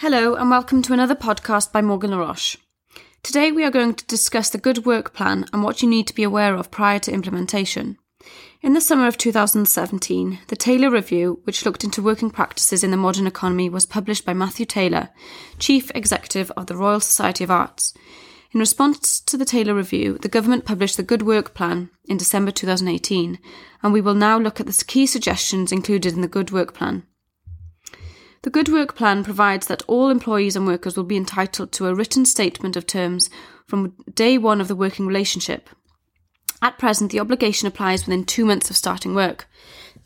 Hello, 0.00 0.34
and 0.34 0.48
welcome 0.48 0.80
to 0.80 0.94
another 0.94 1.14
podcast 1.14 1.72
by 1.72 1.82
Morgan 1.82 2.12
LaRoche. 2.12 2.56
Today 3.22 3.52
we 3.52 3.64
are 3.64 3.70
going 3.70 3.92
to 3.92 4.06
discuss 4.06 4.48
the 4.48 4.56
Good 4.56 4.86
Work 4.86 5.12
Plan 5.12 5.44
and 5.52 5.62
what 5.62 5.82
you 5.82 5.88
need 5.90 6.06
to 6.06 6.14
be 6.14 6.22
aware 6.22 6.54
of 6.54 6.70
prior 6.70 6.98
to 7.00 7.12
implementation. 7.12 7.98
In 8.62 8.72
the 8.72 8.80
summer 8.80 9.06
of 9.06 9.18
2017, 9.18 10.38
the 10.48 10.56
Taylor 10.56 10.88
Review, 10.88 11.40
which 11.44 11.66
looked 11.66 11.84
into 11.84 12.00
working 12.00 12.30
practices 12.30 12.82
in 12.82 12.90
the 12.90 12.96
modern 12.96 13.26
economy, 13.26 13.68
was 13.68 13.84
published 13.84 14.24
by 14.24 14.32
Matthew 14.32 14.64
Taylor, 14.64 15.10
Chief 15.58 15.90
Executive 15.94 16.50
of 16.52 16.64
the 16.64 16.78
Royal 16.78 17.00
Society 17.00 17.44
of 17.44 17.50
Arts. 17.50 17.92
In 18.52 18.60
response 18.60 19.20
to 19.20 19.36
the 19.36 19.44
Taylor 19.44 19.74
Review, 19.74 20.16
the 20.16 20.30
government 20.30 20.64
published 20.64 20.96
the 20.96 21.02
Good 21.02 21.20
Work 21.20 21.52
Plan 21.52 21.90
in 22.06 22.16
December 22.16 22.52
2018, 22.52 23.38
and 23.82 23.92
we 23.92 24.00
will 24.00 24.14
now 24.14 24.38
look 24.38 24.60
at 24.60 24.66
the 24.66 24.84
key 24.86 25.04
suggestions 25.04 25.70
included 25.70 26.14
in 26.14 26.22
the 26.22 26.26
Good 26.26 26.52
Work 26.52 26.72
Plan. 26.72 27.02
The 28.42 28.48
Good 28.48 28.70
Work 28.70 28.96
Plan 28.96 29.22
provides 29.22 29.66
that 29.66 29.82
all 29.86 30.08
employees 30.08 30.56
and 30.56 30.66
workers 30.66 30.96
will 30.96 31.04
be 31.04 31.16
entitled 31.16 31.72
to 31.72 31.88
a 31.88 31.94
written 31.94 32.24
statement 32.24 32.74
of 32.74 32.86
terms 32.86 33.28
from 33.66 33.94
day 34.14 34.38
one 34.38 34.62
of 34.62 34.68
the 34.68 34.74
working 34.74 35.06
relationship. 35.06 35.68
At 36.62 36.78
present, 36.78 37.12
the 37.12 37.20
obligation 37.20 37.68
applies 37.68 38.06
within 38.06 38.24
two 38.24 38.46
months 38.46 38.70
of 38.70 38.78
starting 38.78 39.14
work. 39.14 39.46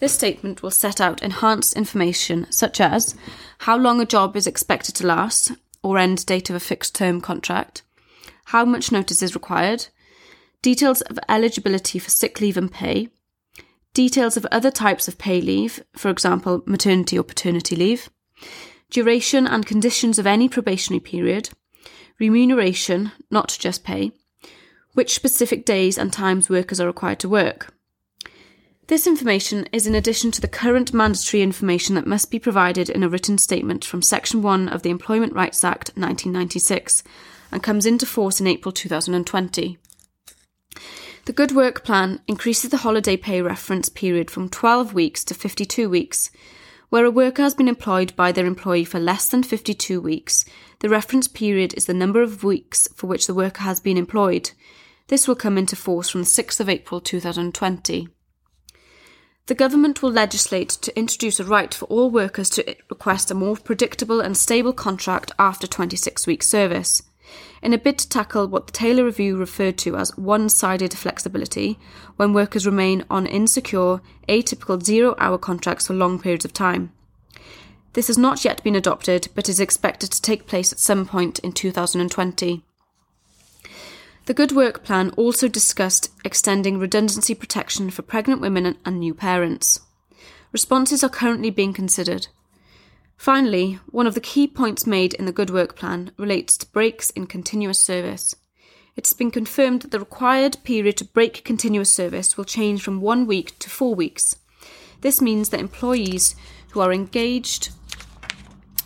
This 0.01 0.15
statement 0.15 0.65
will 0.65 0.73
set 0.73 1.01
out 1.01 1.23
enhanced 1.23 1.77
information 1.77 2.51
such 2.51 2.81
as 2.81 3.15
how 3.59 3.77
long 3.77 4.01
a 4.01 4.07
job 4.07 4.37
is 4.37 4.49
expected 4.49 4.97
to 4.97 5.07
last 5.07 5.53
or 5.85 5.97
end 5.97 6.27
date 6.27 6.51
of 6.51 6.57
a 6.57 6.61
fixed 6.61 6.97
term 6.97 7.21
contract, 7.21 7.83
how 8.47 8.65
much 8.65 8.91
notice 8.91 9.23
is 9.23 9.37
required, 9.37 9.87
details 10.61 11.03
of 11.03 11.21
eligibility 11.29 12.01
for 12.01 12.11
sick 12.11 12.41
leave 12.41 12.57
and 12.57 12.73
pay, 12.73 13.11
details 13.93 14.37
of 14.37 14.45
other 14.51 14.73
types 14.73 15.07
of 15.07 15.19
pay 15.19 15.41
leave, 15.41 15.85
for 15.97 16.09
example, 16.11 16.65
maternity 16.67 17.17
or 17.17 17.23
paternity 17.23 17.77
leave, 17.77 18.11
duration 18.91 19.47
and 19.47 19.67
conditions 19.67 20.19
of 20.19 20.27
any 20.27 20.49
probationary 20.49 21.01
period, 21.01 21.51
remuneration, 22.19 23.13
not 23.31 23.57
just 23.59 23.85
pay, 23.85 24.13
which 24.93 25.15
specific 25.15 25.65
days 25.65 25.99
and 25.99 26.13
times 26.13 26.49
workers 26.49 26.81
are 26.81 26.87
required 26.87 27.19
to 27.21 27.29
work. 27.29 27.75
This 28.87 29.07
information 29.07 29.67
is 29.73 29.87
in 29.87 29.95
addition 29.95 30.31
to 30.33 30.43
the 30.43 30.49
current 30.49 30.93
mandatory 30.93 31.43
information 31.43 31.95
that 31.95 32.07
must 32.07 32.31
be 32.31 32.39
provided 32.39 32.91
in 32.91 33.03
a 33.03 33.09
written 33.09 33.39
statement 33.39 33.83
from 33.83 34.03
Section 34.03 34.43
1 34.43 34.69
of 34.69 34.83
the 34.83 34.91
Employment 34.91 35.33
Rights 35.33 35.65
Act 35.65 35.89
1996 35.97 37.03
and 37.51 37.63
comes 37.63 37.87
into 37.87 38.05
force 38.05 38.41
in 38.41 38.47
April 38.47 38.73
2020. 38.73 39.79
The 41.25 41.33
Good 41.33 41.53
Work 41.53 41.83
Plan 41.83 42.21
increases 42.29 42.71
the 42.71 42.79
holiday 42.79 43.17
pay 43.17 43.41
reference 43.41 43.89
period 43.89 44.31
from 44.31 44.51
12 44.51 44.93
weeks 44.93 45.25
to 45.25 45.35
52 45.35 45.89
weeks 45.89 46.31
where 46.95 47.05
a 47.05 47.11
worker 47.11 47.43
has 47.43 47.57
been 47.57 47.67
employed 47.67 48.15
by 48.15 48.31
their 48.31 48.47
employee 48.47 48.85
for 48.85 49.01
less 49.01 49.27
than 49.27 49.43
52 49.43 50.01
weeks, 50.01 50.45
the 50.79 50.89
reference 50.89 51.27
period 51.27 51.75
is 51.75 51.87
the 51.87 51.93
number 51.93 52.23
of 52.23 52.45
weeks 52.45 52.87
for 52.95 53.09
which 53.09 53.27
the 53.27 53.35
worker 53.35 53.63
has 53.63 53.81
been 53.81 53.97
employed. 53.97 54.53
This 55.09 55.27
will 55.27 55.35
come 55.35 55.59
into 55.59 55.75
force 55.75 56.09
from 56.09 56.21
the 56.21 56.29
6th 56.29 56.61
of 56.61 56.69
April 56.69 57.01
2020. 57.01 58.07
The 59.47 59.55
government 59.57 60.03
will 60.05 60.13
legislate 60.13 60.69
to 60.69 60.97
introduce 60.97 61.41
a 61.41 61.45
right 61.45 61.75
for 61.75 61.87
all 61.87 62.13
workers 62.13 62.49
to 62.51 62.77
request 62.89 63.29
a 63.29 63.35
more 63.35 63.57
predictable 63.57 64.21
and 64.21 64.37
stable 64.37 64.73
contract 64.73 65.33
after 65.37 65.67
26 65.67 66.29
weeks 66.29 66.47
service. 66.47 67.03
In 67.63 67.73
a 67.73 67.79
bid 67.79 67.99
to 67.99 68.09
tackle 68.09 68.47
what 68.47 68.67
the 68.67 68.73
Taylor 68.73 69.05
Review 69.05 69.37
referred 69.37 69.79
to 69.79 69.97
as 69.97 70.17
one 70.17 70.49
sided 70.49 70.93
flexibility, 70.93 71.79
when 72.17 72.35
workers 72.35 72.67
remain 72.67 73.05
on 73.09 73.27
insecure, 73.27 74.01
atypical 74.29 74.83
zero 74.83 75.15
hour 75.19 75.39
contracts 75.39 75.87
for 75.87 75.95
long 75.95 76.19
periods 76.19 76.45
of 76.45 76.53
time. 76.53 76.93
This 77.95 78.09
has 78.09 78.19
not 78.19 78.45
yet 78.45 78.63
been 78.63 78.75
adopted, 78.75 79.29
but 79.35 79.49
is 79.49 79.61
expected 79.61 80.11
to 80.11 80.21
take 80.21 80.47
place 80.47 80.73
at 80.73 80.79
some 80.79 81.07
point 81.07 81.39
in 81.39 81.53
2020. 81.53 82.63
The 84.27 84.35
Good 84.35 84.53
Work 84.53 84.85
Plan 84.85 85.11
also 85.17 85.49
discussed 85.49 86.11
extending 86.25 86.79
redundancy 86.79 87.35
protection 87.35 87.91
for 87.91 88.03
pregnant 88.03 88.41
women 88.41 88.77
and 88.85 88.99
new 88.99 89.15
parents. 89.15 89.81
Responses 90.51 91.05
are 91.05 91.11
currently 91.11 91.51
being 91.51 91.73
considered. 91.73 92.29
Finally, 93.17 93.79
one 93.91 94.07
of 94.07 94.15
the 94.15 94.21
key 94.21 94.47
points 94.47 94.87
made 94.87 95.15
in 95.15 95.25
the 95.25 95.33
Good 95.33 95.51
Work 95.51 95.77
Plan 95.77 96.11
relates 96.19 96.57
to 96.59 96.67
breaks 96.71 97.11
in 97.11 97.27
continuous 97.27 97.81
service. 97.81 98.35
It's 98.97 99.13
been 99.13 99.31
confirmed 99.31 99.83
that 99.83 99.91
the 99.91 99.99
required 99.99 100.59
period 100.63 100.97
to 100.99 101.05
break 101.05 101.45
continuous 101.45 101.93
service 101.93 102.37
will 102.37 102.45
change 102.45 102.83
from 102.83 103.01
one 103.01 103.27
week 103.27 103.59
to 103.61 103.71
four 103.71 103.95
weeks. 103.95 104.37
This 105.01 105.21
means 105.21 105.49
that 105.49 105.61
employees 105.61 106.37
who 106.71 106.81
are 106.81 106.93
engaged 106.93 107.71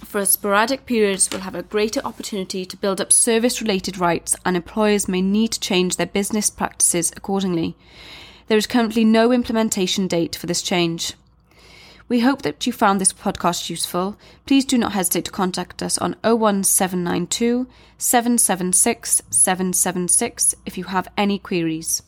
for 0.05 0.25
sporadic 0.25 0.87
periods 0.87 1.29
will 1.31 1.41
have 1.41 1.55
a 1.55 1.63
greater 1.63 2.01
opportunity 2.03 2.65
to 2.65 2.77
build 2.79 2.99
up 2.99 3.13
service 3.13 3.61
related 3.61 3.99
rights, 3.99 4.35
and 4.45 4.57
employers 4.57 5.07
may 5.07 5.21
need 5.21 5.53
to 5.53 5.61
change 5.61 5.97
their 5.97 6.07
business 6.07 6.49
practices 6.49 7.13
accordingly. 7.15 7.77
There 8.47 8.57
is 8.57 8.67
currently 8.67 9.05
no 9.05 9.33
implementation 9.33 10.07
date 10.07 10.35
for 10.35 10.47
this 10.47 10.63
change. 10.63 11.13
We 12.09 12.21
hope 12.21 12.41
that 12.43 12.67
you 12.67 12.73
found 12.73 13.01
this 13.01 13.13
podcast 13.13 13.69
useful. 13.69 14.17
Please 14.47 14.65
do 14.65 14.79
not 14.79 14.93
hesitate 14.93 15.27
to 15.27 15.31
contact 15.31 15.83
us 15.83 15.99
on 15.99 16.17
01792 16.25 17.67
776 17.99 19.23
776 19.29 20.55
if 20.65 20.79
you 20.79 20.85
have 20.85 21.09
any 21.19 21.39
queries. 21.39 22.03